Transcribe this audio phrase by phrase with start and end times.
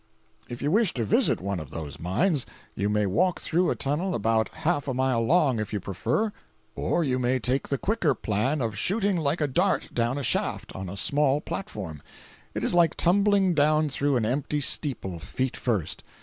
[0.47, 3.69] 380.jpg (161K) If you wish to visit one of those mines, you may walk through
[3.69, 6.33] a tunnel about half a mile long if you prefer it,
[6.75, 10.73] or you may take the quicker plan of shooting like a dart down a shaft,
[10.75, 12.01] on a small platform.
[12.55, 16.03] It is like tumbling down through an empty steeple, feet first.